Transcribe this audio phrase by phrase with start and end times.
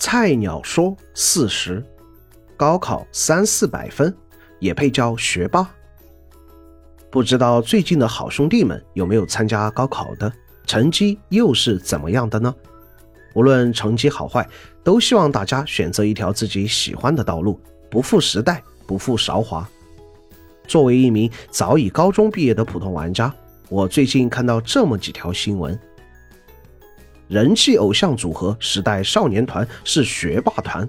[0.00, 1.84] 菜鸟说四十，
[2.56, 4.12] 高考三四百分，
[4.58, 5.70] 也配叫学霸？
[7.10, 10.32] 不知道最近的好兄弟们有没有参加高考的，
[10.64, 12.52] 成绩又是怎么样的呢？
[13.34, 14.48] 无论成绩好坏，
[14.82, 17.60] 都希望大家选择一条自己喜欢的道路，
[17.90, 19.68] 不负时代，不负韶华。
[20.66, 23.30] 作为一名早已高中毕业的普通玩家，
[23.68, 25.78] 我最近看到这么几条新闻：
[27.30, 30.86] 人气偶像组合时代少年团是学霸团，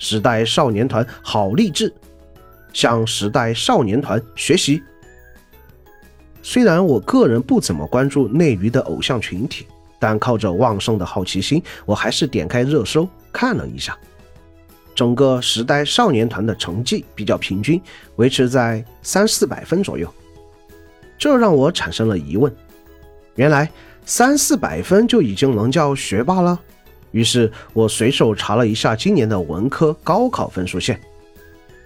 [0.00, 1.92] 时代少年团好励志，
[2.72, 4.82] 向时代少年团学习。
[6.42, 9.64] 虽然我个人不怎么关注内娱的偶像群体。
[10.00, 13.98] 但靠着旺盛的好奇心，我还是点开热搜看了一下，
[14.94, 17.82] 整个时代少年团的成绩比较平均，
[18.14, 20.08] 维持在三四百分左右。
[21.18, 22.54] 这让我产生了疑问：
[23.34, 23.68] 原来
[24.08, 26.58] 三四百分就已经能叫学霸了？
[27.10, 30.98] 于是我随手查了一下今年的文科高考分数线：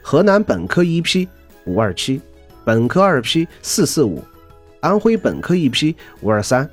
[0.00, 1.28] 河南本科一批
[1.64, 2.20] 五二七，
[2.64, 4.22] 本科二批四四五，
[4.78, 6.68] 安徽本科一批五二三。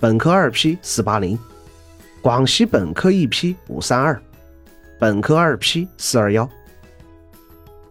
[0.00, 1.38] 本科二批四八零，
[2.22, 4.18] 广西本科一批五三二，
[4.98, 6.48] 本科二批四二幺。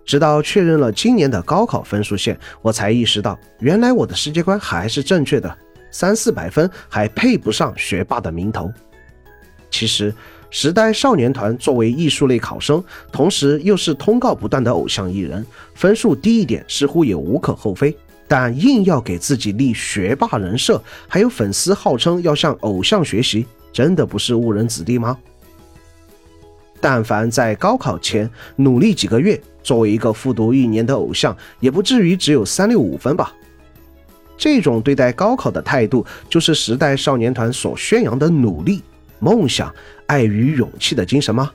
[0.04, 5.56] 直到确认了今年的高考分数线，我才意识到，原来我的世界观还是正确的，
[5.92, 8.72] 三四百分还配不上学霸的名头。
[9.70, 10.14] 其实，
[10.50, 17.96] 时代少年团作为艺术类考生，同时又是通告不断的偶像艺人，分数低一点似乎也无可厚非。
[18.28, 25.18] 但硬要给自己立学霸人设，还有粉丝号称要向偶像学习，真的不是误人子弟吗？
[26.80, 33.34] 但凡在高考前努力几个月，作为一个复读一年的偶像，也不至于只有三六五分吧？
[34.42, 38.82] 这种对待高考的态度，就是时代少年团所宣扬的努力、
[39.20, 39.72] 梦想、
[40.08, 41.52] 爱与勇气的精神吗？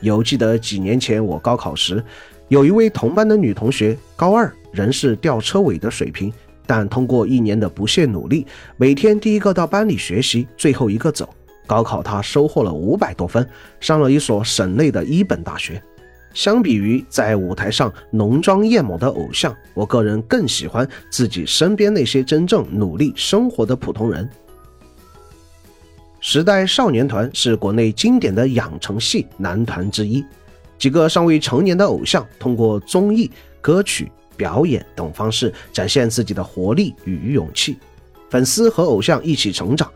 [0.00, 2.02] 犹记得几年前我高考时。
[2.48, 6.32] 有一位同班的女同学，高二仍是吊车尾的水平，
[6.66, 8.44] 但通过一年的不懈努力，
[8.76, 11.32] 每天第一个到班里学习，最后一个走。
[11.64, 15.80] 高考她收获了五百多分，上了一所省内的一本大学。
[16.32, 24.28] 相比于在舞台上浓妆艳抹的偶像，我个人更喜欢自己身边那些真正努力生活的普通人。
[26.20, 30.24] 时代少年团是国内经典的养成系男团之一。
[30.78, 33.30] 几个尚未成年的偶像，通过综艺、
[33.60, 37.78] 歌曲、表演等方式展现自己的活力与勇气。
[38.30, 39.90] 粉丝和偶像一起成长，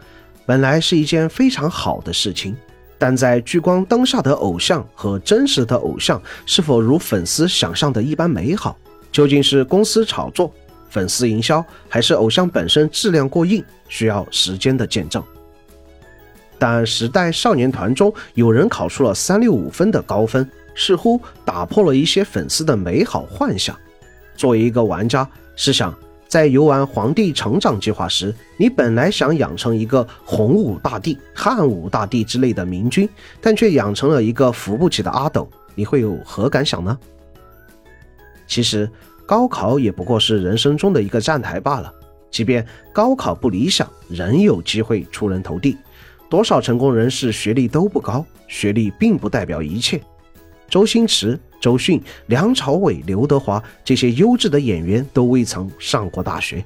[0.44, 2.54] 本来是一件非常好的事情。
[2.98, 8.76] 但在聚光灯下的偶像和真实的偶像，是否如粉丝想象的一般美好？
[9.12, 10.52] 究竟是公司炒作、
[10.90, 13.64] 粉丝营销，还是偶像本身质量过硬？
[13.88, 15.22] 需要时间的见证。
[16.58, 20.48] 但时代少年团中有人考出了三六五分的高分。
[20.76, 23.78] 似乎打破了一些粉丝的美好幻想。
[24.34, 25.24] 作为一个玩家，
[25.54, 33.08] 试想，在游玩《皇帝成长计划》时，你本来想养成一个洪武大帝、汉武大帝之类的明君，
[33.40, 36.98] 但却养成了一个扶不起的阿斗，你会有何感想呢？
[38.46, 38.90] 其实，
[39.26, 41.92] 高考也不过是人生中的一个站台罢了。
[42.30, 45.76] 即便高考不理想，仍有机会出人头地。
[46.28, 50.00] 多少成功人士学历都不高，学历并不代表一切。
[50.68, 56.62] 周星驰、周迅、梁朝伟、刘德华这些优质的演员都未曾上过大学。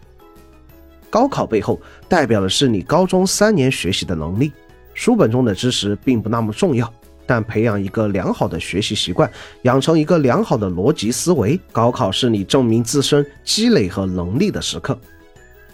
[1.08, 4.50] 高考背后代表的是你高中三年学习的能力。
[4.94, 6.92] 书本中的知识并不那么重要，
[7.24, 9.30] 但培养一个良好的学习习惯，
[9.62, 14.98] 养成一个良好的逻辑思维，高考是你证明自身积累和能力的时刻。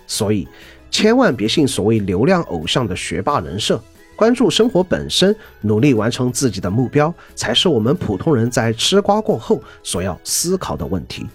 [0.07, 0.47] 所以，
[0.91, 3.83] 千万别信所谓流量偶像的学霸人设。
[4.17, 11.27] 关注生活本身，努力完成自己的目标，才是我们普通人在吃瓜过后所要思考的问题。